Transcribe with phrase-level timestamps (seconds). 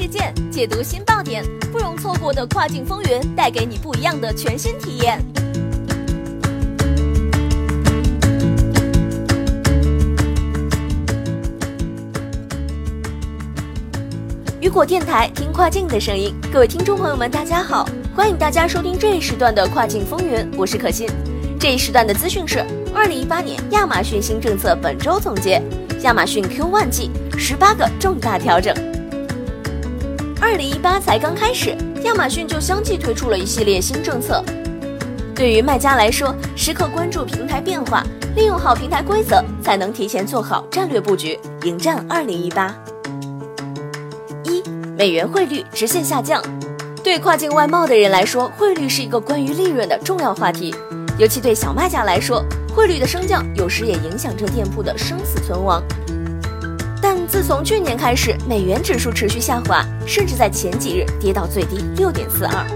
[0.00, 5.20] 事件，解读新爆点，不容错过的跨境风云，带给你不一样的全新体验。
[14.60, 16.32] 雨果电台，听跨境的声音。
[16.52, 21.08] 各位听众朋友们，大家好，欢迎大家收听这一时段的跨境风云，我是可心。
[21.58, 25.60] 这一时段的资讯是：二零一八年亚马逊新政策本周总结，
[26.02, 28.87] 亚马逊 Q 万季十八个重大调整。
[30.40, 34.42] 二零一八才刚开始，亚马逊就相继推出了一系列新政策。
[35.34, 38.04] 对于卖家来说，时刻关注平台变化，
[38.36, 42.72] 利用好平台规则，才能提前做好战略布局，迎战二零一八。
[44.44, 44.62] 一
[44.96, 46.40] 美元汇率直线下降，
[47.02, 50.72] 对跨境外贸的人来说，汇率是一个关于利润的重要话题。
[51.18, 52.44] 尤其对小卖家来说，
[52.74, 55.82] 汇率的升降有时也影响着店铺的生死存亡。
[57.00, 62.66] 但自从去年开始，美元指数持续下滑，甚至在前几日跌到最低六点四二。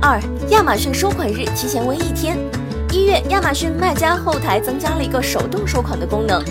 [0.00, 2.36] 二，亚马逊收款日提前为一天。
[2.92, 6.42] 一月，亚马逊卖家后台增加了一个手动收款的功能，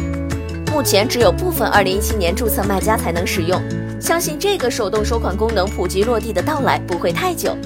[0.71, 3.61] 目前只有部分二零一七年注册卖家才能使用。
[3.99, 7.57] 相信这个手动收款功能普及落地的到来不会太久。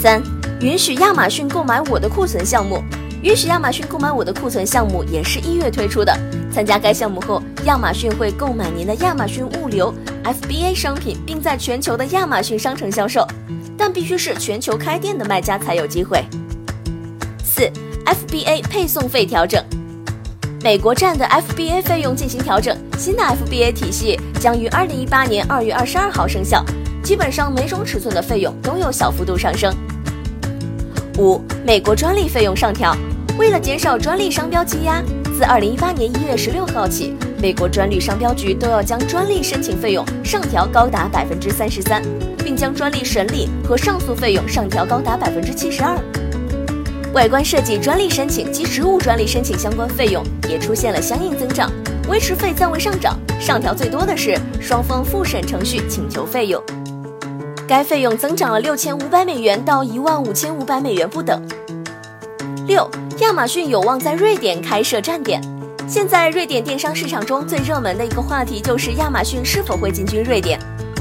[0.00, 0.22] 三、
[0.60, 2.82] 允许亚马逊购买我的库存项目。
[3.22, 6.12] 允许亚马逊购买我的库存项目也是一月推出的。
[6.56, 9.92] 参加该项目后，亚马逊会购买您的亚马逊物流
[10.24, 13.28] FBA 商品，并在全球的亚马逊商城销售，
[13.76, 16.24] 但必须是全球开店的卖家才有机会。
[17.44, 17.70] 四、
[18.06, 19.62] FBA 配送费调整。
[20.62, 26.64] 美国站的 FBA 费用进行调整，新的 FBA 体系将于二零一八年二月二十二号生效。
[27.02, 29.70] 基本上每种尺寸的费用都有小幅度上升。
[31.18, 32.96] 五、美国专利费用上调，
[33.36, 35.02] 为了减少专利商标积压，
[35.36, 42.02] 自二零一八年一月十六号起，美国专利商标局都要将专利申请费用上调高达百分之三十三，
[42.38, 45.94] 并将专利审理和上诉费用上调高达百分之七十二。
[47.12, 51.70] 外观设计专利申请及实物专利申请相关费用也出现了相应增长，
[52.08, 56.62] 维持费暂未上涨，上调最多的是双方复审程序请求费用，
[57.68, 61.42] 该费用增长了六千五百美元到一万五千五百美元不等。
[62.66, 65.40] 六，亚马逊有望在瑞典开设站点。
[65.88, 70.60] 现在瑞典电商市场中最热门的一个话题就是亚马逊是否会进军瑞典，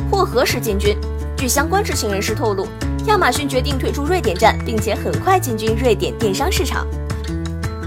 [0.09, 0.95] 或何时进军。
[1.35, 2.67] 据相关知情人士透露。
[3.07, 6.87] 亚马逊决定退出瑞典站，并且很快进军瑞典电商市场。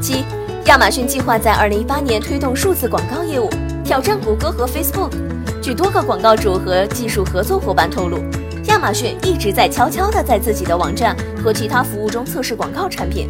[0.01, 0.25] 七，
[0.67, 3.49] 亚马逊计划在二零一八年推动数字广告业务，
[3.83, 5.11] 挑战谷歌和 Facebook。
[5.63, 8.19] 据多个广告主和技术合作伙伴透露，
[8.67, 13.29] 亚马逊一直在悄悄地在自己的网站和其他服务中测试广告产品。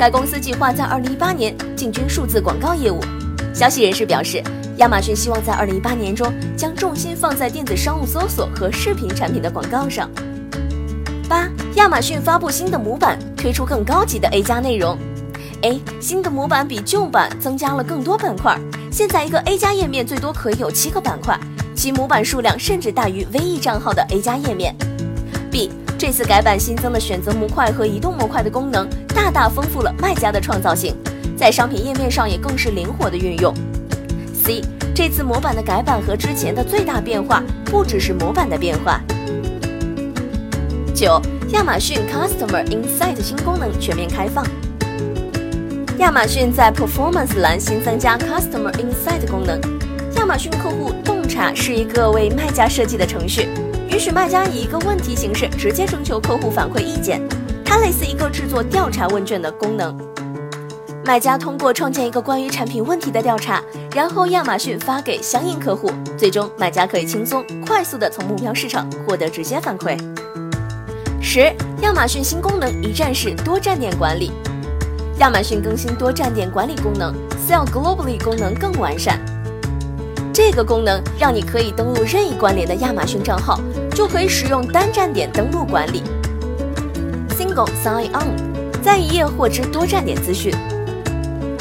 [0.00, 2.98] 该公司计划在二零一八年进军数字广告业务。
[3.52, 4.42] 消息人士表示，
[4.78, 10.10] 亚马逊希望在二零一八年中将重心放在电子商务搜索和视频产品的广告上。
[11.28, 14.96] 八，亚马逊发布新的模板，推出更高级的 A 加内容。
[15.60, 18.58] A 新的模板比旧版增加了更多板块，
[18.90, 21.38] 现在一个 A 加页面最多可以有七个板块，
[21.76, 24.74] 其模板数量甚至大于 V E 账号的 A 加页面。
[26.00, 30.96] 这次改版新增的选择模块和移动模块的功能，大大丰富了卖家的创造性，
[31.36, 33.52] 在商品页面上也更是灵活的运用。
[34.32, 34.62] C
[34.94, 38.98] 这次模板的改版和之前的最大变化，不只是模板的变化。
[40.94, 44.42] 九，亚马逊 Customer Insight 新功能全面开放。
[45.98, 49.60] 亚马逊在 Performance 栏新增加 Customer Insight 功能。
[50.16, 53.50] 亚马逊客户洞察是一个为卖家设计的程序，
[53.90, 57.20] 允许卖家以一个问题形式直接征求客户反馈意见。
[57.64, 59.96] 它类似一个制作调查问卷的功能。
[61.04, 63.60] 卖家通过创建一个关于产品问题的调查，
[63.92, 69.98] 然后亚马逊发给相应客户，最终卖家可以轻松快速的从目标市场获得直接反馈。
[71.20, 71.52] 十，
[71.82, 74.30] 亚马逊新功能一站式多站点管理。
[75.18, 77.12] 亚马逊更新多站点管理功能
[77.48, 79.18] ，Sell Globally 功能更完善。
[80.32, 83.60] 这个功能让你可以登录任意关联的亚马逊账号，
[83.94, 86.02] 就可以使用单站点登录管理。
[87.30, 90.52] Single Sign On，在一页获知多站点资讯。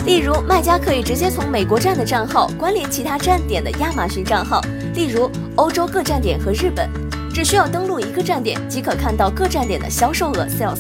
[0.05, 4.61] 例如，卖家可以直接从美国站的账号关联其他站点的亚马逊账号，
[4.95, 6.89] 例如欧洲各站点和日本。
[7.31, 10.79] 只需要登录一个站点，即可看到各站点的销售额 （sales）、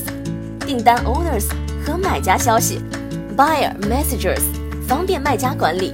[0.65, 1.45] 订单 （orders）
[1.85, 2.81] 和买家消息
[3.37, 4.41] （buyer messages），
[4.87, 5.93] 方便卖家管理。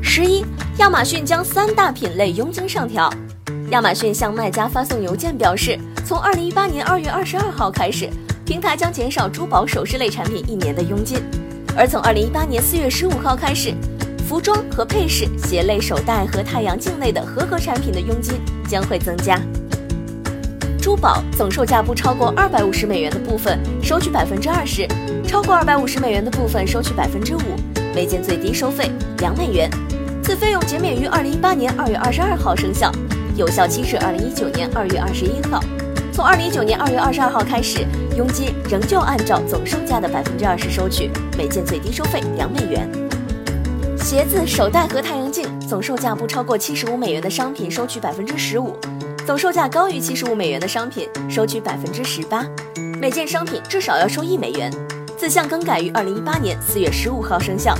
[0.00, 0.44] 十一，
[0.78, 3.10] 亚马逊将三大品类佣金上调。
[3.74, 5.76] 亚马逊向卖家发送邮件表示，
[6.06, 8.08] 从二零一八年二月二十二号开始，
[8.46, 11.18] 平台将减少珠宝首饰类产品一年的佣金，
[11.76, 13.74] 而从二零一八年四月十五号开始，
[14.28, 18.34] 服装和配饰、鞋类、手袋和太阳镜类的合格产品的佣金
[18.68, 19.40] 将会增加。
[20.80, 24.86] 珠宝总售价不超过二百五十美元的部分收取百分之二十，
[25.26, 27.40] 超过二百五十美元的部分收取百分之五，
[27.92, 28.88] 每件最低收费
[29.18, 29.68] 两美元。
[30.22, 32.90] 此费用减免于二零一八年二月二十二号生效，
[33.36, 35.60] 有效期至二零一九年二月二十一号。
[36.12, 37.84] 从二零一九年二月二十二号开始，
[38.16, 42.88] 佣金仍旧按照总售价的百分之二十收取，每件最低收费两美元。
[43.98, 48.76] 鞋子、手袋和太阳镜总售价不超过七十五美元的商品收取百分之十五，
[49.26, 52.46] 总售价高于七十五美元的商品收取百分之十八，
[53.00, 54.70] 每件商品至少要收一美元。
[55.18, 57.74] 此项更改于二零一八年四月十五号生效。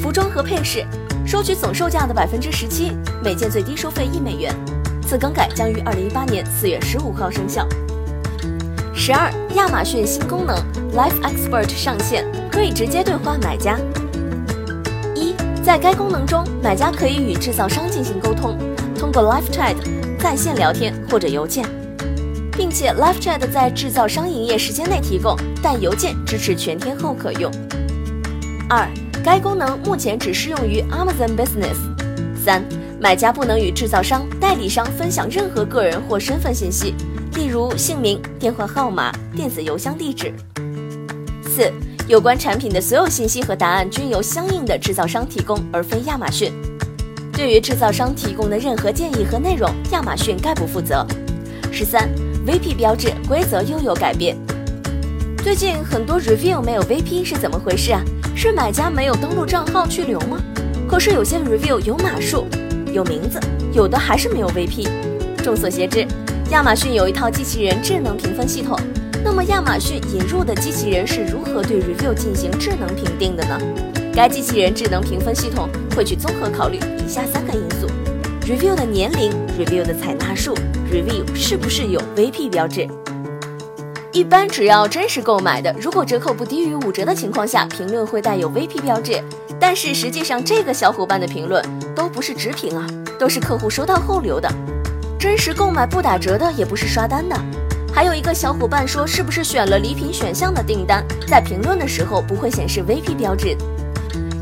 [0.00, 0.84] 服装和配饰
[1.32, 2.92] 收取总售价的百分之十七，
[3.24, 4.54] 每件最低收费一美元。
[5.00, 7.66] 此更改将于二零一八年四月十五号生效。
[8.94, 10.54] 十二，亚马逊新功能
[10.94, 13.78] Life Expert 上线，可以直接对话买家。
[15.14, 15.34] 一，
[15.64, 18.58] 在该功能中，买家可以与制造商进行沟通，
[18.94, 19.76] 通过 Live Chat
[20.18, 21.64] 在线聊天或者邮件，
[22.58, 27.50] 并且 Live Chat 在制造商营业时间内提供，但邮件支持全天候可用。
[28.68, 28.86] 二，
[29.24, 31.76] 该功能目前只适用于 Amazon Business。
[32.44, 32.62] 三。
[33.00, 36.94] 买家不能与制造商、代理商分享任何个人或身份信息，
[37.34, 40.32] 例如姓名、电话号码、电子邮箱地址。
[41.42, 41.68] 四、
[42.06, 46.52] 有关产品的所有信息和答案均由相应的制造商提供，而非亚马逊。
[47.32, 51.04] 对于制造商提供的任何建议和内容，亚马逊概不负责。
[51.72, 52.08] 十三、
[52.46, 54.36] VP 标志规则又有改变。
[55.42, 58.00] 最近很多 review 没有 VP 是怎么回事啊？
[58.34, 60.38] 是买家没有登录账号去留吗？
[60.88, 62.46] 可是有些 review 有码数。
[62.92, 63.40] 有名字，
[63.72, 64.86] 有的还是没有 VP。
[65.42, 66.06] 众所皆知，
[66.50, 68.78] 亚马逊有一套机器人智能评分系统。
[69.24, 73.58] 那么，亚马逊引入的机器人是如何对 review 进行智能评定的呢？
[74.14, 77.86] 该机器人智能评分系统会去综合考虑以下三个因素
[78.42, 80.54] ：review 的年龄、review 的采纳数、
[80.92, 82.86] review 是不是有 VP 标志。
[84.12, 89.18] 一般只要真实购买的，如果折扣不低于五折的情况下，评论会带有 VP 标志。
[89.58, 91.64] 但是实际上，这个小伙伴的评论
[91.94, 92.86] 都不是直评啊，
[93.18, 94.46] 都是客户收到后留的。
[95.18, 97.34] 真实购买不打折的，也不是刷单的。
[97.90, 103.56] 还有一个小伙伴说，是不是选了礼品选项的订单，在评论的时候不会显示 VP 标志？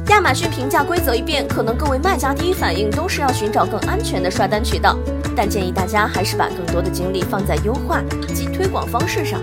[0.08, 4.98] 亚马逊评价规则一变，可能各位卖家第一反应都是要寻找更安全的刷单渠道，
[5.36, 8.02] 但建议大家还是把更多的精力放在优化
[8.34, 9.40] 及推广方式上。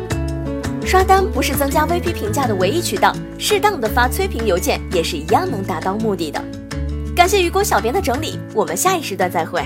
[0.87, 6.41] 刷单不是增加 VP 评价的唯一渠道，适当的发催评邮件也是一样能达到目的的。
[7.13, 9.61] 感谢雨果小编的整理，我们下一时段再会。